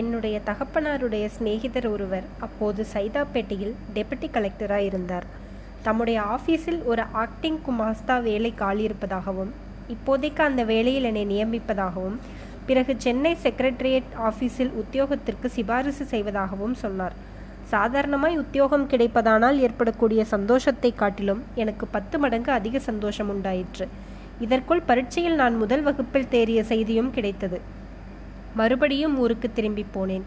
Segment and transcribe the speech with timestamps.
[0.00, 5.26] என்னுடைய தகப்பனாருடைய சிநேகிதர் ஒருவர் அப்போது சைதாப்பேட்டையில் டெபுட்டி கலெக்டராக இருந்தார்.
[5.82, 9.50] தம்முடைய ஆஃபீஸில் ஒரு ஆக்டிங் குமாஸ்தா வேலை காலியிருப்பதாகவும்
[9.94, 12.16] இப்போதைக்கு அந்த வேலையில் என்னை நியமிப்பதாகவும்
[12.66, 17.16] பிறகு சென்னை செக்ரட்டரியேட் ஆஃபீஸில் உத்தியோகத்திற்கு சிபாரிசு செய்வதாகவும் சொன்னார்.
[17.68, 23.88] சாதாரணமாய் உத்தியோகம் கிடைப்பதானால் ஏற்படக்கூடிய சந்தோஷத்தை காட்டிலும் எனக்கு பத்து மடங்கு அதிக சந்தோஷம் உண்டாயிற்று.
[24.40, 27.60] இதற்குள் பரீட்சையில் நான் முதல் வகுப்பில் தேறிய செய்தியும் கிடைத்தது.
[28.54, 30.22] மறுபடியும் ஊருக்கு திரும்பி போனேன்.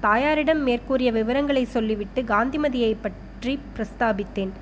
[0.00, 4.52] தாயாரிடம் மேற்கூறிய விவரங்களை சொல்லிவிட்டு காந்திமதியை பற்றி பிரஸ்தாபித்தேன்.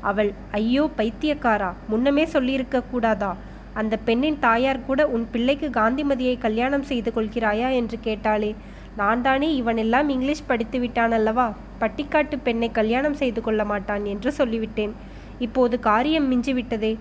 [0.00, 3.36] அவள் ஐயோ பைத்தியக்காரா முன்னமே சொல்லியிருக்க கூடாதா?
[3.74, 7.72] அந்த பெண்ணின் தாயார் கூட உன் பிள்ளைக்கு காந்திமதியை கல்யாணம் செய்து கொள்கிறாயா?
[7.72, 8.54] என்று கேட்டாளே.
[8.96, 11.52] நான் தானே இவனெல்லாம் இங்கிலீஷ் படித்து விட்டான் அல்லவா?
[11.80, 14.90] பட்டிக்காட்டு பெண்ணை கல்யாணம் செய்து கொள்ள மாட்டான் என்று சொல்லிவிட்டேன்.
[15.38, 16.96] இப்போது காரியம் மிஞ்சிவிட்டதே.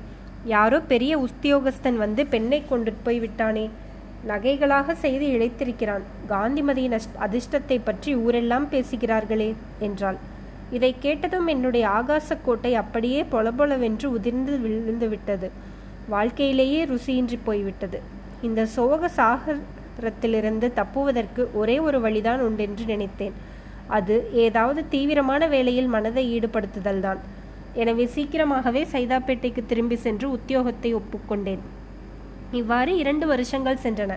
[0.46, 3.70] யாரோ பெரிய உத்தியோகஸ்தன் வந்து பெண்ணை கொண்டு போய் விட்டானே?
[4.30, 6.04] நகைகளாக செய்து இழைத்திருக்கிறான்.
[6.32, 6.96] காந்திமதியின்
[7.26, 9.50] அதிர்ஷ்டத்தை பற்றி ஊரெல்லாம் பேசுகிறார்களே
[9.88, 10.20] என்றாள்.
[10.72, 15.50] இதை கேட்டதும் என்னுடைய ஆகாச கோட்டை அப்படியே பொலபொலவென்று உதிர்ந்து விழுந்து விட்டது
[16.14, 18.00] வாழ்க்கையிலேயே ருசியின்றி போய்விட்டது.
[18.42, 23.36] இந்த சோக சாகரத்திலிருந்து தப்புவதற்கு ஒரே ஒரு வழிதான் உண்டென்று நினைத்தேன்.
[23.98, 24.16] அது
[24.46, 27.20] ஏதாவது தீவிரமான வேலையில் மனதை ஈடுபடுத்துதல்தான்.
[27.82, 31.64] எனவே சீக்கிரமாகவே சைதாப்பேட்டைக்கு திரும்பி சென்று உத்தியோகத்தை ஒப்புக்கொண்டேன்.
[32.56, 34.14] இவ்வாறு இரண்டு வருஷங்கள் சென்றன.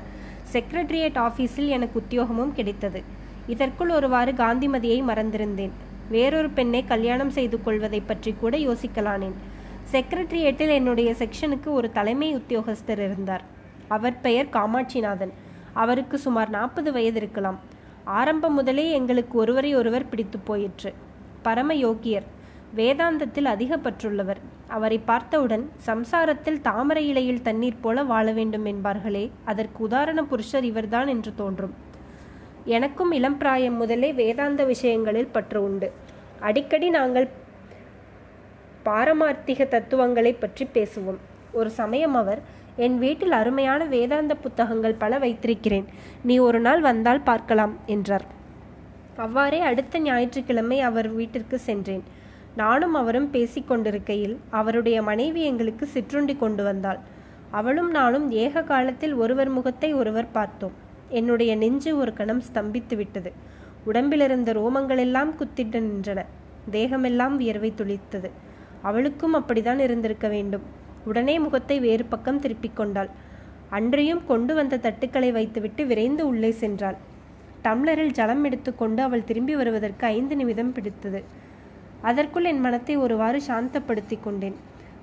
[0.52, 3.02] செக்ரட்டரியேட் ஆஃபீஸில் எனக்கு உத்தியோகமும் கிடைத்தது.
[3.46, 5.74] இதற்குள் ஒருவாறு காந்திமதியை மறந்திருந்தேன்.
[6.08, 9.36] வேறொரு பெண்ணை கல்யாணம் செய்து கொள்வதை பற்றி கூட யோசிக்கலானேன்.
[9.92, 13.44] செக்ரட்டரியேட்டில் என்னுடைய செக்ஷனுக்கு ஒரு தலைமை உத்தியோகஸ்தர் இருந்தார்.
[13.88, 15.34] அவர் பெயர் காமாட்சிநாதன்.
[15.72, 17.58] அவருக்கு சுமார் நாற்பது வயது இருக்கலாம்.
[18.04, 20.90] ஆரம்பம் முதலே எங்களுக்கு ஒருவரை ஒருவர் பிடித்து போயிற்று.
[21.42, 22.26] பரம யோகியர்
[22.76, 30.22] வேதாந்தத்தில் அதிக பற்றுள்ளவர் அவரை பார்த்தவுடன் சம்சாரத்தில் தாமரை இலையில் தண்ணீர் போல வாழ வேண்டும் என்பார்களே அதற்கு உதாரண
[30.22, 31.74] புருஷர் இவர்தான் என்று தோன்றும்.
[32.64, 35.92] எனக்கும் இளம் பிராயம் முதலே வேதாந்த விஷயங்களில் பற்று உண்டு.
[36.40, 37.28] அடிக்கடி நாங்கள்
[38.84, 41.20] பாரமார்த்திக தத்துவங்களை பற்றி பேசுவோம்.
[41.52, 42.40] ஒரு சமயம் அவர்
[42.76, 45.86] என் வீட்டில் அருமையான வேதாந்த புத்தகங்கள் பல வைத்திருக்கிறேன்.
[46.22, 48.26] நீ ஒரு நாள் வந்தால் பார்க்கலாம் என்றார்.
[49.16, 52.04] அவ்வாறே அடுத்த ஞாயிற்றுக்கிழமை அவர் வீட்டிற்கு சென்றேன்.
[52.58, 56.98] நானும் அவரும் பேசிக்கொண்டிருக்கையில் அவருடைய மனைவி எங்களுக்கு சிற்றுண்டி கொண்டு வந்தாள்.
[57.50, 60.72] அவளும் நானும் ஏக காலத்தில் ஒருவர் முகத்தை ஒருவர் பார்த்தோம்.
[61.08, 63.32] என்னுடைய நெஞ்சு ஒரு கணம் ஸ்தம்பித்து விட்டது.
[63.84, 66.20] உடம்பிலிருந்த ரோமங்களெல்லாம் குத்திட்டு நின்றன.
[66.70, 68.30] தேகமெல்லாம் வியர்வை துளித்தது.
[68.82, 70.62] அவளுக்கும் அப்படிதான் இருந்திருக்க வேண்டும்.
[71.04, 73.10] உடனே முகத்தை வேறு பக்கம் திருப்பிக் கொண்டாள்.
[73.68, 76.98] அன்றையும் கொண்டு வந்த தட்டுக்களை வைத்துவிட்டு விரைந்து உள்ளே சென்றாள்.
[77.64, 81.46] டம்ளரில் ஜலம் எடுத்துக்கொண்டு அவள் திரும்பி வருவதற்கு ஐந்து நிமிடம் பிடித்தது.
[82.02, 84.56] அதற்குள் என் மனத்தை ஒருவாறு சாந்தப்படுத்தி கொண்டேன்.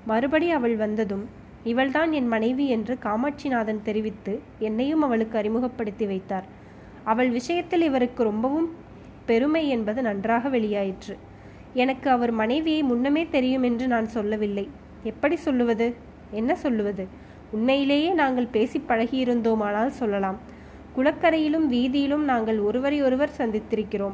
[0.06, 1.28] மறுபடி அவள் வந்ததும்
[1.64, 6.44] இவள்தான் என் மனைவி என்று காமாட்சிநாதன் தெரிவித்து என்னையும் அவளுக்கு அறிமுகப்படுத்தி வைத்தார்.
[7.04, 8.74] அவள் விஷயத்தில் இவருக்கு ரொம்பவும்
[9.26, 11.16] பெருமை என்பது நன்றாக வெளியாயிற்று.
[11.74, 14.70] எனக்கு அவர் மனைவியை முன்னமே தெரியும் என்று நான் சொல்லவில்லை.
[15.02, 15.94] எப்படி சொல்லுவது?
[16.30, 17.08] என்ன சொல்லுவது?
[17.50, 20.38] உண்மையிலேயே நாங்கள் பேசி பழகியிருந்தோமானால் சொல்லலாம்.
[20.96, 24.12] குளக்கரையிலும் வீதியிலும் நாங்கள் ஒருவரையொருவர் சந்தித்திருக்கிறோம்.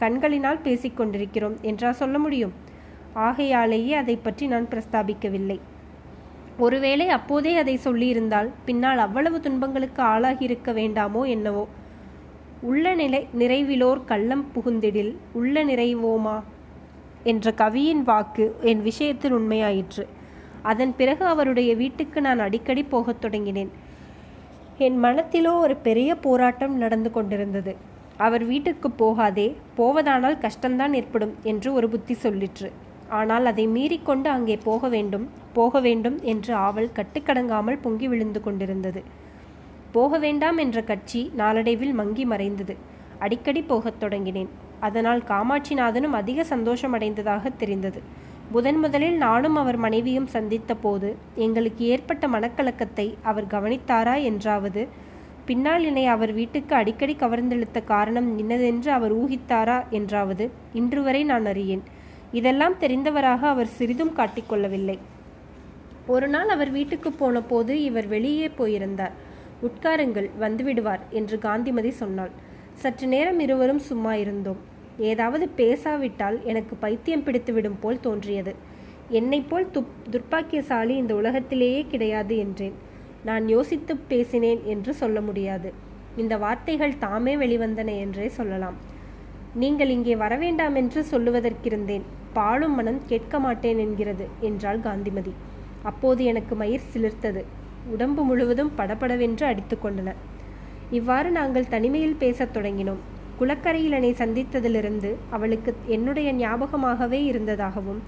[0.00, 1.60] கண்களினால் பேசிக்கொண்டிருக்கிறோம்.
[1.60, 2.52] என்றா சொல்ல முடியும்.
[3.12, 5.58] ஆகையாலேயே அதை பற்றி நான் பிரஸ்தாபிக்கவில்லை.
[6.58, 11.68] ஒருவேளை அப்போதே அதை சொல்லியிருந்தால் பின்னால் அவ்வளவு துன்பங்களுக்கு ஆளாகியிருக்க வேண்டாமோ என்னவோ?
[12.60, 16.42] உள்ள நிலை நிறைவிலோர் கள்ளம் புகுந்திடில் உள்ள நிறைவோமா?
[17.22, 20.04] என்ற கவியின் வாக்கு என் விஷயத்தில் உண்மையாயிற்று.
[20.62, 23.70] அதன் பிறகு அவருடைய வீட்டுக்கு நான் அடிக்கடி போகத் தொடங்கினேன்.
[24.78, 27.88] என் மனத்திலோ ஒரு பெரிய போராட்டம் நடந்து கொண்டிருந்தது.
[28.24, 29.48] அவர் வீட்டுக்கு போகாதே
[29.78, 32.68] போவதானால் கஷ்டம்தான் ஏற்படும் என்று ஒரு புத்தி சொல்லிற்று.
[33.18, 39.00] ஆனால் அதை மீறிக்கொண்டு அங்கே போக வேண்டும் போக வேண்டும் என்று ஆவல் கட்டுக்கடங்காமல் பொங்கி விழுந்து கொண்டிருந்தது.
[39.92, 42.74] போக வேண்டாம் என்ற கட்சி நாளடைவில் மங்கி மறைந்தது.
[43.18, 44.50] அடிக்கடி போகத் தொடங்கினேன்.
[44.80, 48.00] அதனால் காமாட்சிநாதனும் அதிக சந்தோஷமடைந்ததாக தெரிந்தது.
[48.50, 51.08] முதன் முதலில் நானும் அவர் மனைவியும் சந்தித்த போது
[51.46, 54.82] எங்களுக்கு ஏற்பட்ட மனக்கலக்கத்தை அவர் கவனித்தாரா என்றாவது
[55.46, 61.82] பின்னால் என்னை அவர் வீட்டுக்கு அடிக்கடி கவர்ந்தெழுத்த காரணம் இன்னதென்று அவர் ஊகித்தாரா என்றாவது இன்று வரை நான் அறியேன்.
[62.32, 64.98] இதெல்லாம் தெரிந்தவராக அவர் சிறிதும் காட்டிக்கொள்ளவில்லை.
[66.06, 69.12] ஒரு நாள் அவர் வீட்டுக்கு போன போது இவர் வெளியே போயிருந்தார்.
[69.62, 72.30] உட்காருங்கள் வந்துவிடுவார் என்று காந்திமதி சொன்னாள்.
[72.74, 74.60] சற்று நேரம் இருவரும் சும்மா இருந்தோம்.
[74.98, 78.54] ஏதாவது பேசாவிட்டால் எனக்கு பைத்தியம் பிடித்துவிடும் போல் தோன்றியது.
[79.08, 82.88] என்னைப் போல் துப் துர்ப்பாக்கியசாலி இந்த உலகத்திலேயே கிடையாது என்றேன்.
[83.24, 85.70] நான் யோசித்து பேசினேன் என்று சொல்ல முடியாது.
[86.16, 88.78] இந்த வார்த்தைகள் தாமே வெளிவந்தன என்றே சொல்லலாம்.
[89.54, 92.04] நீங்கள் இங்கே வரவேண்டாம் என்று சொல்லுவதற்கிருந்தேன்.
[92.32, 95.32] பாழும் மனம் கேட்க மாட்டேன் என்கிறது என்றாள் காந்திமதி.
[95.82, 97.42] அப்போது எனக்கு மயிர் சிலிர்த்தது.
[97.86, 100.10] உடம்பு முழுவதும் படபடவென்று அடித்துக்கொண்டன
[100.90, 103.00] இவ்வாறு நாங்கள் தனிமையில் பேசத் தொடங்கினோம்.
[103.38, 108.00] குளக்கரையில் என்னை சந்தித்ததிலிருந்து அவளுக்கு என்னுடைய ஞாபகமாகவே இருந்ததாகவும்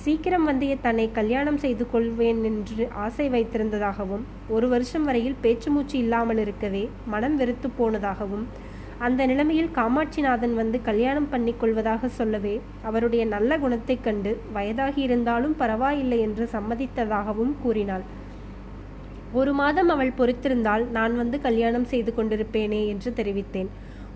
[0.00, 6.38] சீக்கிரம் வந்து தன்னை கல்யாணம் செய்து கொள்வேன் என்று ஆசை வைத்திருந்ததாகவும் ஒரு வருஷம் வரையில் பேச்சு மூச்சு இல்லாமல்
[6.38, 8.44] இருக்கவே மனம் வெறுத்து போனதாகவும்
[8.98, 16.20] அந்த நிலைமையில் காமாட்சிநாதன் வந்து கல்யாணம் பண்ணி கொள்வதாக சொல்லவே அவருடைய நல்ல குணத்தைக் கண்டு வயதாகி இருந்தாலும் பரவாயில்லை
[16.20, 18.02] என்று சம்மதித்ததாகவும் கூறினாள்.
[19.32, 23.66] ஒரு மாதம் அவள் பொறுத்திருந்தால் நான் வந்து கல்யாணம் செய்து கொண்டிருப்பேனே என்று தெரிவித்தேன்.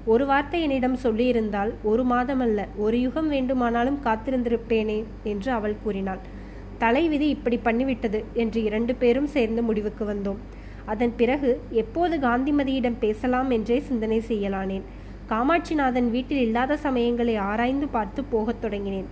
[0.07, 6.19] ஒரு வார்த்தை என்னிடம் சொல்லியிருந்தால் ஒரு மாதம் அல்ல ஒரு யுகம் வேண்டுமானாலும் காத்திருந்திருப்பேனே என்று அவள் கூறினாள்.
[6.79, 10.37] தலைவிதி இப்படி பண்ணிவிட்டது என்று இரண்டு பேரும் சேர்ந்து முடிவுக்கு வந்தோம்.
[10.85, 14.83] அதன் பிறகு எப்போது காந்திமதியிடம் பேசலாம் என்றே சிந்தனை செய்யலானேன்.
[15.29, 19.05] காமாட்சிநாதன் வீட்டில் இல்லாத சமயங்களை ஆராய்ந்து பார்த்து போகத் தொடங்கினேன்.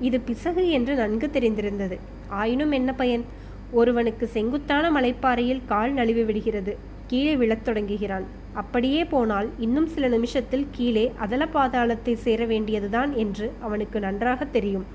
[0.00, 1.98] இது பிசகு என்று நன்கு தெரிந்திருந்தது.
[2.28, 3.24] ஆயினும் என்ன பயன்?
[3.70, 6.76] ஒருவனுக்கு செங்குத்தான மலைப்பாறையில் கால் நழுவி விடுகிறது.
[7.06, 8.40] கீழே விழத் தொடங்குகிறான்.
[8.54, 14.86] அப்படியே போனால் இன்னும் சில நிமிஷத்தில் கீழே அதல பாதாளத்தை சேர வேண்டியதுதான் என்று அவனுக்கு நன்றாக தெரியும்.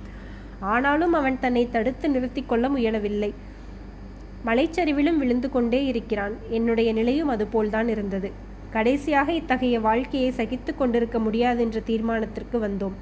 [0.60, 3.34] ஆனாலும் அவன் தன்னை தடுத்து நிறுத்தி கொள்ள முயலவில்லை.
[4.46, 6.36] மலைச்சரிவிலும் விழுந்து கொண்டே இருக்கிறான்.
[6.50, 8.32] என்னுடைய நிலையும் அதுபோல்தான் இருந்தது.
[8.72, 12.96] கடைசியாக இத்தகைய வாழ்க்கையை சகித்து கொண்டிருக்க முடியாதென்ற தீர்மானத்திற்கு வந்தோம்.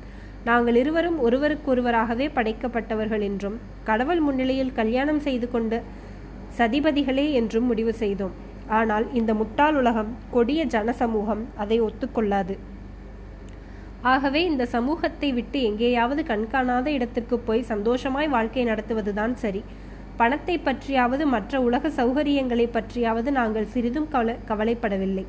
[0.45, 5.81] நாங்கள் இருவரும் ஒருவருக்கொருவராகவே படைக்கப்பட்டவர்கள் என்றும் கடவுள் முன்னிலையில் கல்யாணம் செய்து கொண்ட
[6.57, 8.44] சதிபதிகளே என்றும் முடிவு செய்தோம்.
[8.67, 12.57] ஆனால் இந்த முட்டாள் உலகம் கொடிய ஜனசமூகம் அதை ஒத்துக்கொள்ளாது.
[14.01, 19.63] ஆகவே இந்த சமூகத்தை விட்டு எங்கேயாவது கண்காணாத இடத்திற்கு போய் சந்தோஷமாய் வாழ்க்கை நடத்துவதுதான் சரி.
[20.17, 25.25] பணத்தை பற்றியாவது மற்ற உலக சௌகரியங்களை பற்றியாவது நாங்கள் சிறிதும் கவலை கவலைப்படவில்லை.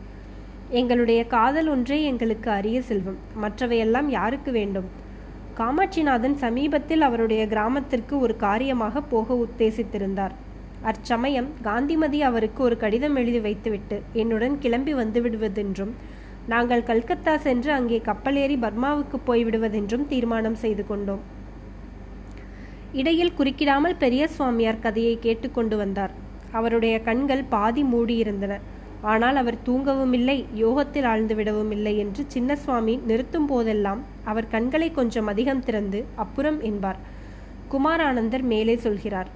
[0.71, 3.19] எங்களுடைய காதல் ஒன்றே எங்களுக்கு அரிய செல்வம்.
[3.43, 4.89] மற்றவையெல்லாம் யாருக்கு வேண்டும்?
[5.59, 10.35] காமாட்சிநாதன் சமீபத்தில் அவருடைய கிராமத்திற்கு ஒரு காரியமாக போக உத்தேசித்திருந்தார்.
[10.83, 15.95] அச்சமயம் காந்திமதி அவருக்கு ஒரு கடிதம் எழுதி வைத்துவிட்டு என்னுடன் கிளம்பி வந்து விடுவதென்றும்
[16.49, 21.23] நாங்கள் கல்கத்தா சென்று அங்கே கப்பலேறி பர்மாவுக்கு போய்விடுவதென்றும் தீர்மானம் செய்து கொண்டோம்.
[22.93, 26.13] இடையில் குறுக்கிடாமல் பெரிய சுவாமியார் கதையை கேட்டுக்கொண்டு வந்தார்.
[26.53, 28.61] அவருடைய கண்கள் பாதி மூடியிருந்தன.
[29.03, 34.91] ஆனால் அவர் தூங்கவும் இல்லை யோகத்தில் ஆழ்ந்து விடவும் இல்லை என்று சின்ன சுவாமி நிறுத்தும் போதெல்லாம் அவர் கண்களை
[34.91, 37.01] கொஞ்சம் அதிகம் திறந்து அப்புறம் என்பார்.
[37.69, 39.31] குமாரானந்தர் மேலே சொல்கிறார்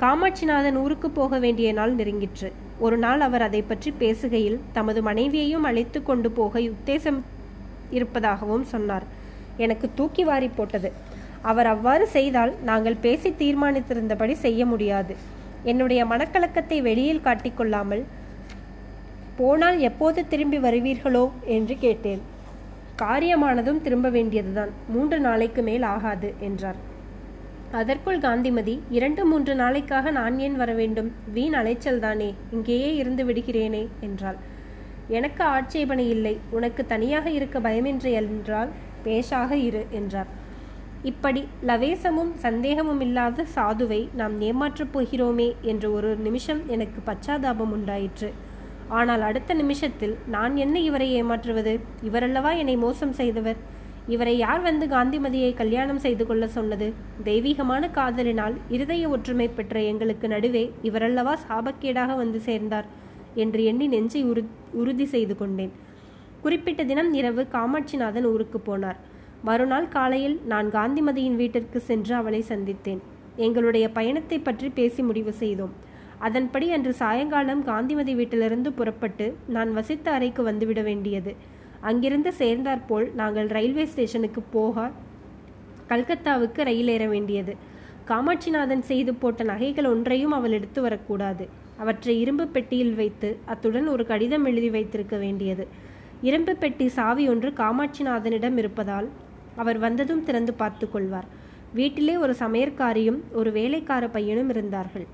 [0.00, 2.48] காமாட்சிநாதன் ஊருக்கு போக வேண்டிய நாள் நெருங்கிற்று.
[2.78, 7.20] ஒரு நாள் அவர் அதை பற்றி பேசுகையில் தமது மனைவியையும் அழைத்து கொண்டு போக உத்தேசம்
[7.90, 9.06] இருப்பதாகவும் சொன்னார்.
[9.64, 10.88] எனக்கு தூக்கி வாரி போட்டது.
[11.42, 15.14] அவர் அவ்வாறு செய்தால் நாங்கள் பேசி தீர்மானித்திருந்தபடி செய்ய முடியாது.
[15.64, 18.04] என்னுடைய மனக்கலக்கத்தை வெளியில் காட்டிக்கொள்ளாமல்
[19.36, 21.24] போனால் எப்போது திரும்பி வருவீர்களோ
[21.56, 22.22] என்று கேட்டேன்.
[23.02, 24.74] காரியமானதும் திரும்ப வேண்டியதுதான்.
[24.88, 26.80] மூன்று நாளைக்கு மேல் ஆகாது என்றார்.
[27.80, 31.12] அதற்குள் காந்திமதி இரண்டு மூன்று நாளைக்காக நான் ஏன் வர வேண்டும்?
[31.32, 34.38] வீண் அலைச்சல் தானே இங்கேயே இருந்து விடுகிறேனே என்றாள்.
[35.08, 38.70] எனக்கு ஆட்சேபனை இல்லை உனக்கு தனியாக இருக்க பயமின்றி என்றால்
[39.04, 40.30] பேஷாக இரு என்றார்.
[41.02, 48.30] இப்படி லவேசமும் சந்தேகமும் இல்லாத சாதுவை நாம் ஏமாற்றப் போகிறோமே என்ற ஒரு நிமிஷம் எனக்கு பச்சாதாபம் உண்டாயிற்று.
[48.88, 51.80] ஆனால் அடுத்த நிமிஷத்தில் நான் என்ன இவரை ஏமாற்றுவது?
[52.02, 53.56] இவரல்லவா என்னை மோசம் செய்தவர்?
[54.08, 56.92] இவரை யார் வந்து காந்திமதியை கல்யாணம் செய்து கொள்ள சொன்னது?
[57.24, 62.84] தெய்வீகமான காதலினால் இருதய ஒற்றுமை பெற்ற எங்களுக்கு நடுவே இவரல்லவா சாபக்கேடாக வந்து சேர்ந்தார்
[63.34, 65.72] என்று எண்ணி நெஞ்சை உறு உறுதி செய்து கொண்டேன்.
[66.42, 69.00] குறிப்பிட்ட தினம் இரவு காமாட்சிநாதன் ஊருக்கு போனார்.
[69.42, 73.00] மறுநாள் காலையில் நான் காந்திமதியின் வீட்டிற்கு சென்று அவளை சந்தித்தேன்.
[73.36, 75.72] எங்களுடைய பயணத்தை பற்றி பேசி முடிவு செய்தோம்.
[76.18, 81.34] அதன்படி அன்று சாயங்காலம் காந்திமதி வீட்டிலிருந்து புறப்பட்டு நான் வசித்த அறைக்கு வந்துவிட வேண்டியது.
[81.88, 84.86] அங்கிருந்து சேர்ந்தாற்போல் நாங்கள் ரயில்வே ஸ்டேஷனுக்கு போக
[85.90, 87.54] கல்கத்தாவுக்கு ரயில் ஏற வேண்டியது.
[88.10, 91.44] காமாட்சிநாதன் செய்து போட்ட நகைகள் ஒன்றையும் அவள் எடுத்து வரக்கூடாது.
[91.82, 95.64] அவற்றை இரும்பு பெட்டியில் வைத்து அத்துடன் ஒரு கடிதம் எழுதி வைத்திருக்க வேண்டியது.
[96.28, 99.08] இரும்பு பெட்டி சாவி ஒன்று காமாட்சிநாதனிடம் இருப்பதால்
[99.62, 101.28] அவர் வந்ததும் திறந்து பார்த்து கொள்வார்.
[101.78, 105.06] வீட்டிலே ஒரு சமையற்காரியும் ஒரு வேலைக்கார பையனும் இருந்தார்கள்.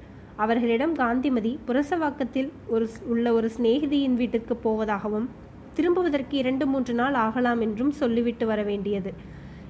[0.45, 5.29] அவர்களிடம் காந்திமதி புரசவாக்கத்தில் ஒரு உள்ள ஒரு சிநேகிதியின் வீட்டுக்கு போவதாகவும்
[5.77, 9.11] திரும்புவதற்கு இரண்டு மூன்று நாள் ஆகலாம் என்றும் சொல்லிவிட்டு வர வேண்டியது.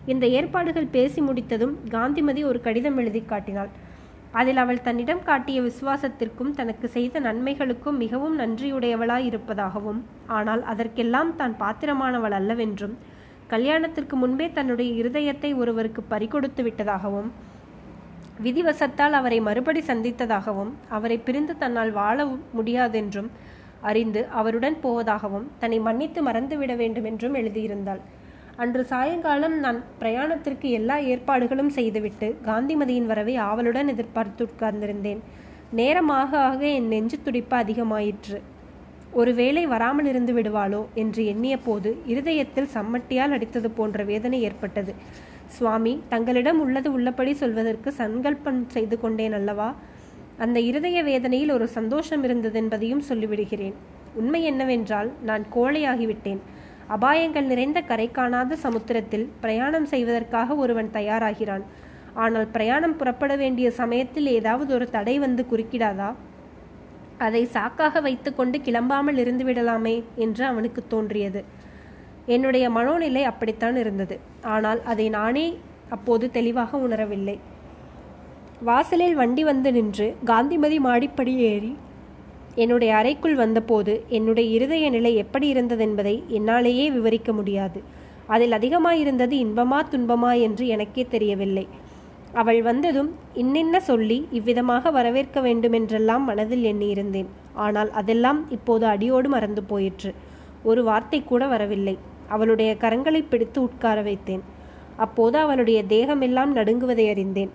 [0.07, 3.71] இந்த ஏற்பாடுகள் பேசி முடித்ததும் காந்திமதி ஒரு கடிதம் எழுதி காட்டினாள்.
[4.33, 10.00] அதில் அவள் தன்னிடம் காட்டிய விசுவாசத்திற்கும் தனக்கு செய்த நன்மைகளுக்கும் மிகவும் நன்றியுடையவளாய் இருப்பதாகவும்
[10.37, 12.95] ஆனால் அதற்கெல்லாம் தான் பாத்திரமானவள் அல்லவென்றும்
[13.49, 17.30] கல்யாணத்திற்கு முன்பே தன்னுடைய இருதயத்தை ஒருவருக்கு பறிகொடுத்து விட்டதாகவும்
[18.40, 22.19] விதிவசத்தால் அவரை மறுபடி சந்தித்ததாகவும் அவரை பிரிந்து தன்னால் வாழ
[22.57, 23.30] முடியாதென்றும்
[23.80, 28.00] அறிந்து அவருடன் போவதாகவும் தன்னை மன்னித்து மறந்துவிட வேண்டும் என்றும் எழுதியிருந்தாள்.
[28.62, 35.20] அன்று சாயங்காலம் நான் பிரயாணத்திற்கு எல்லா ஏற்பாடுகளும் செய்துவிட்டு காந்திமதியின் வரவை ஆவலுடன் எதிர்பார்த்து உட்கார்ந்திருந்தேன்.
[35.78, 38.38] நேரமாக ஆக என் நெஞ்சு துடிப்பு அதிகமாயிற்று.
[39.20, 44.92] ஒருவேளை வராமல் இருந்து விடுவாளோ என்று எண்ணிய போது இருதயத்தில் சம்மட்டியால் அடித்தது போன்ற வேதனை ஏற்பட்டது.
[45.56, 49.70] சுவாமி தங்களிடம் உள்ளது உள்ளபடி சொல்வதற்கு சங்கல்பம் செய்து கொண்டேன் அல்லவா?
[50.44, 53.76] அந்த இருதய வேதனையில் ஒரு சந்தோஷம் இருந்தது என்பதையும் சொல்லிவிடுகிறேன்.
[54.14, 56.40] உண்மை என்னவென்றால் நான் கோழையாகிவிட்டேன்.
[56.97, 61.64] அபாயங்கள் நிறைந்த கரை காணாத சமுத்திரத்தில் பிரயாணம் செய்வதற்காக ஒருவன் தயாராகிறான்.
[62.14, 66.11] ஆனால் பிரயாணம் புறப்பட வேண்டிய சமயத்தில் ஏதாவது ஒரு தடை வந்து குறுக்கிடாதா?
[67.26, 71.40] அதை சாக்காக வைத்துக்கொண்டு கிளம்பாமல் இருந்து விடலாமே என்று அவனுக்கு தோன்றியது.
[72.26, 74.16] என்னுடைய மனோநிலை அப்படித்தான் இருந்தது.
[74.54, 75.47] ஆனால் அதை நானே
[75.90, 77.37] அப்போது தெளிவாக உணரவில்லை.
[78.69, 81.71] வாசலில் வண்டி வந்து நின்று காந்திமதி மாடிப்படி ஏறி
[82.55, 87.79] என்னுடைய அறைக்குள் வந்தபோது என்னுடைய இருதய நிலை எப்படி இருந்ததென்பதை என்னாலேயே விவரிக்க முடியாது.
[88.26, 91.64] அதில் அதிகமாயிருந்தது இன்பமா துன்பமா என்று எனக்கே தெரியவில்லை.
[92.33, 97.31] அவள் வந்ததும் இன்னின்ன சொல்லி இவ்விதமாக வரவேற்க வேண்டுமென்றெல்லாம் மனதில் எண்ணியிருந்தேன்.
[97.55, 100.12] ஆனால் அதெல்லாம் இப்போது அடியோடு மறந்து போயிற்று.
[100.62, 101.97] ஒரு வார்த்தை கூட வரவில்லை.
[102.29, 104.45] அவளுடைய கரங்களை பிடித்து உட்கார வைத்தேன்.
[104.97, 107.52] அப்போது அவளுடைய தேகமெல்லாம் நடுங்குவதை அறிந்தேன்.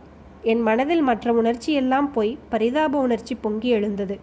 [0.51, 4.15] என் மனதில் மற்ற உணர்ச்சியெல்லாம் போய் பரிதாப உணர்ச்சி பொங்கி எழுந்தது.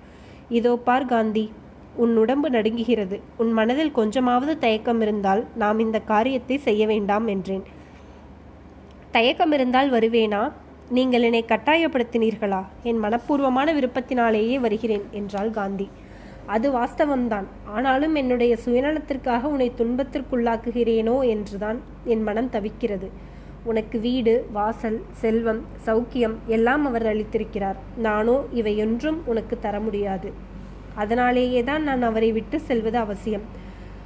[0.49, 1.45] இதோ பார் காந்தி
[1.97, 3.17] உன் உடம்பு நடுங்குகிறது.
[3.37, 7.65] உன் மனதில் கொஞ்சமாவது தயக்கம் இருந்தால் நாம் இந்த காரியத்தை செய்ய வேண்டாம் என்றேன்.
[9.11, 10.43] தயக்கம் இருந்தால் வருவேனா?
[10.89, 12.63] நீங்கள் என்னை கட்டாயப்படுத்தினீர்களா?
[12.83, 15.87] என் மனப்பூர்வமான விருப்பத்தினாலேயே வருகிறேன் என்றாள் காந்தி.
[16.47, 17.47] அது வாஸ்தவம்தான்.
[17.65, 23.11] ஆனாலும் என்னுடைய சுயநலத்திற்காக உன்னை துன்பத்திற்குள்ளாக்குகிறேனோ என்றுதான் என் மனம் தவிக்கிறது.
[23.65, 27.79] உனக்கு வீடு வாசல் செல்வம் சௌக்கியம் எல்லாம் அவர் அளித்திருக்கிறார்.
[27.97, 30.31] நானோ இவையொன்றும் உனக்கு தர முடியாது.
[30.95, 33.45] அதனாலேயே தான் நான் அவரை விட்டு செல்வது அவசியம்.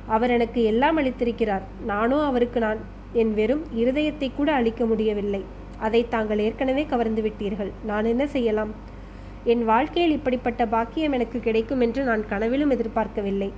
[0.07, 1.65] அவர் எனக்கு எல்லாம் அளித்திருக்கிறார்.
[1.85, 2.83] நானோ அவருக்கு நான்
[3.13, 5.43] என் வெறும் இருதயத்தை கூட அளிக்க முடியவில்லை.
[5.79, 7.73] அதை தாங்கள் ஏற்கனவே கவர்ந்து விட்டீர்கள்.
[7.85, 8.75] நான் என்ன செய்யலாம்?
[9.53, 13.51] என் வாழ்க்கையில் இப்படிப்பட்ட பாக்கியம் எனக்கு கிடைக்கும் என்று நான் கனவிலும் எதிர்பார்க்கவில்லை.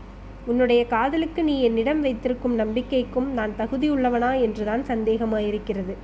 [0.48, 5.94] உன்னுடைய காதலுக்கு நீ என்னிடம் வைத்திருக்கும் நம்பிக்கைக்கும் நான் தகுதியுள்ளவனா என்றுதான் சந்தேகமாயிருக்கிறது.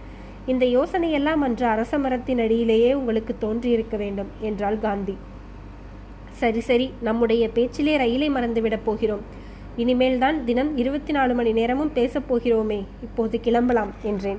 [0.47, 5.15] இந்த யோசனையெல்லாம் அன்று அரச மரத்தின் அடியிலேயே உங்களுக்கு தோன்றியிருக்க வேண்டும் என்றாள் காந்தி.
[6.31, 9.25] சரி சரி நம்முடைய பேச்சிலே ரயிலை மறந்துவிடப் போகிறோம்.
[9.77, 14.39] இனிமேல் தான் தினம் இருபத்தி நாலு மணி நேரமும் பேசப் போகிறோமே இப்போது கிளம்பலாம் என்றேன்.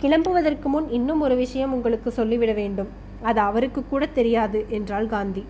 [0.00, 2.90] கிளம்புவதற்கு முன் இன்னும் ஒரு விஷயம் உங்களுக்கு சொல்லிவிட வேண்டும்.
[3.22, 5.44] அது அவருக்கு கூட தெரியாது என்றாள் காந்தி.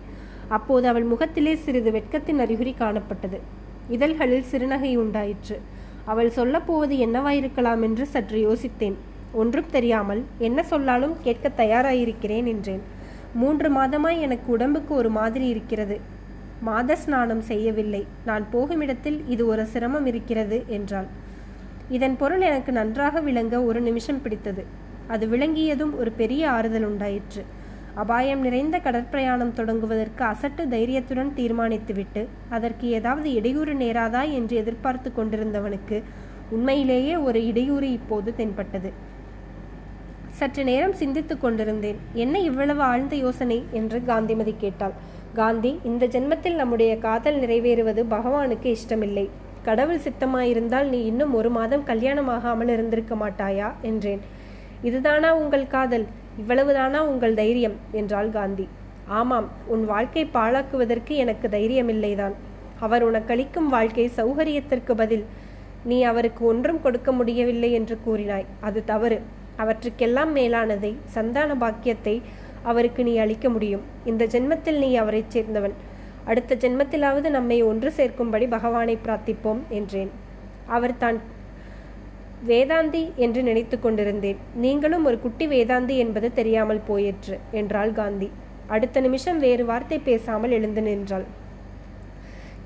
[0.47, 3.39] அப்போது அவள் முகத்திலே சிறிது வெட்கத்தின் அறிகுறி காணப்பட்டது.
[3.89, 5.57] இதழ்களில் சிறுநகை உண்டாயிற்று.
[6.05, 8.97] அவள் சொல்லப்போவது என்னவாயிருக்கலாம் என்று சற்று யோசித்தேன்.
[9.33, 12.81] ஒன்றும் தெரியாமல் என்ன சொல்லாலும் கேட்க தயாராயிருக்கிறேன் என்றேன்.
[13.33, 15.97] மூன்று மாதமாய் எனக்கு உடம்புக்கு ஒரு மாதிரி இருக்கிறது.
[16.61, 18.03] மாத ஸ்நானம் செய்யவில்லை.
[18.25, 21.09] நான் போகும் இடத்தில் இது ஒரு சிரமம் இருக்கிறது என்றாள்.
[21.89, 24.63] இதன் பொருள் எனக்கு நன்றாக விளங்க ஒரு நிமிஷம் பிடித்தது.
[25.07, 27.43] அது விளங்கியதும் ஒரு பெரிய ஆறுதல் உண்டாயிற்று.
[27.95, 36.03] அபாயம் நிறைந்த கடற்பிரயாணம் தொடங்குவதற்கு அசட்டு தைரியத்துடன் தீர்மானித்துவிட்டு அதற்கு ஏதாவது இடையூறு நேராதா என்று எதிர்பார்த்து கொண்டிருந்தவனுக்கு
[36.49, 38.91] உண்மையிலேயே ஒரு இடையூறு இப்போது தென்பட்டது.
[40.29, 41.97] சற்று நேரம் சிந்தித்துக் கொண்டிருந்தேன்.
[42.13, 43.63] என்ன இவ்வளவு ஆழ்ந்த யோசனை?
[43.71, 44.91] என்று காந்திமதி கேட்டாள்.
[45.33, 49.29] காந்தி இந்த ஜென்மத்தில் நம்முடைய காதல் நிறைவேறுவது பகவானுக்கு இஷ்டமில்லை.
[49.63, 53.71] கடவுள் சித்தமாயிருந்தால் நீ இன்னும் ஒரு மாதம் கல்யாணமாகாமல் இருந்திருக்க மாட்டாயா?
[53.81, 54.19] என்றேன்.
[54.81, 56.07] இதுதானா உங்கள் காதல்?
[56.39, 57.75] இவ்வளவுதானா உங்கள் தைரியம்?
[57.91, 58.67] என்றாள் காந்தி.
[59.05, 62.35] ஆமாம் உன் வாழ்க்கை பாழாக்குவதற்கு எனக்கு தைரியமில்லைதான்
[62.79, 65.25] அவர் உனக்களிக்கும் வாழ்க்கை சௌகரியத்திற்கு பதில்
[65.83, 68.45] நீ அவருக்கு ஒன்றும் கொடுக்க முடியவில்லை என்று கூறினாய்.
[68.59, 69.21] அது தவறு.
[69.55, 72.21] அவற்றுக்கெல்லாம் மேலானதை சந்தான பாக்கியத்தை
[72.63, 73.81] அவருக்கு நீ அளிக்க முடியும்.
[74.05, 75.75] இந்த ஜென்மத்தில் நீ அவரைச் சேர்ந்தவன்.
[76.25, 80.11] அடுத்த ஜென்மத்திலாவது நம்மை ஒன்று சேர்க்கும்படி பகவானை பிரார்த்திப்போம் என்றேன்.
[80.65, 81.19] அவர் தான்
[82.47, 84.39] வேதாந்தி என்று நினைத்து கொண்டிருந்தேன்.
[84.63, 88.29] நீங்களும் ஒரு குட்டி வேதாந்தி என்பது தெரியாமல் போயிற்று என்றாள் காந்தி.
[88.67, 91.25] அடுத்த நிமிஷம் வேறு வார்த்தை பேசாமல் எழுந்து நின்றாள்.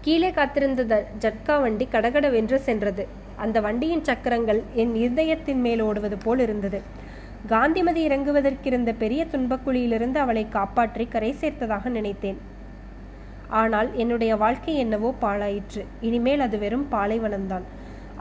[0.06, 3.04] கீழே காத்திருந்த ஜட்கா வண்டி கடகடவென்று சென்றது.
[3.38, 6.82] அந்த வண்டியின் சக்கரங்கள் என் இருதயத்தின் மேல் ஓடுவது போல் இருந்தது.
[7.48, 12.40] காந்திமதி இறங்குவதற்கிருந்த பெரிய துன்பக்குழியிலிருந்து அவளை காப்பாற்றி கரை சேர்த்ததாக நினைத்தேன்.
[13.62, 15.82] ஆனால் என்னுடைய வாழ்க்கை என்னவோ பாழாயிற்று.
[16.02, 17.66] இனிமேல் அது வெறும் பாலைவனம்தான்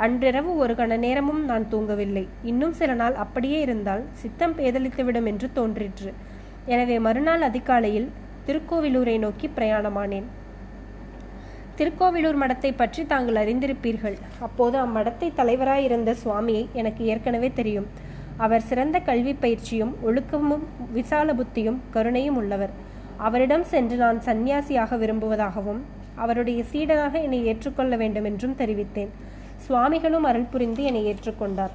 [0.04, 2.23] அன்றிரவு ஒரு கண நேரமும் நான் தூங்கவில்லை.
[2.50, 6.11] இன்னும் சில நாள் அப்படியே இருந்தால் சித்தம் பேதலித்துவிடும் என்று தோன்றிற்று.
[6.73, 8.09] எனவே மறுநாள் அதிகாலையில்
[8.47, 10.26] திருக்கோவிலூரை நோக்கி பிரயாணமானேன்.
[11.78, 14.16] திருக்கோவிலூர் மடத்தை பற்றி தாங்கள் அறிந்திருப்பீர்கள்.
[14.47, 17.88] அப்போது அம்மடத்தை தலைவராயிருந்த சுவாமியை எனக்கு ஏற்கனவே தெரியும்.
[18.44, 20.64] அவர் சிறந்த கல்வி பயிற்சியும் ஒழுக்கமும்
[20.99, 22.73] விசால புத்தியும் கருணையும் உள்ளவர்.
[23.28, 25.82] அவரிடம் சென்று நான் சந்நியாசியாக விரும்புவதாகவும்
[26.25, 29.12] அவருடைய சீடனாக என்னை ஏற்றுக்கொள்ள வேண்டும் என்றும் தெரிவித்தேன்.
[29.66, 31.75] சுவாமிகளும் அருள் புரிந்து என்னை ஏற்றுக்கொண்டார்.